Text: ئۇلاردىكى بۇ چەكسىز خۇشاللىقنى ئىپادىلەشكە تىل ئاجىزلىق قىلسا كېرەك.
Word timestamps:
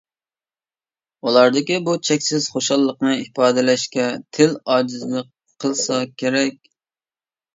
ئۇلاردىكى 1.27 1.75
بۇ 1.89 1.93
چەكسىز 2.09 2.47
خۇشاللىقنى 2.53 3.13
ئىپادىلەشكە 3.25 4.07
تىل 4.37 4.57
ئاجىزلىق 4.77 5.29
قىلسا 5.65 5.99
كېرەك. 6.23 6.59